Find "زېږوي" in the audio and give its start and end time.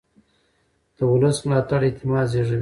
2.31-2.59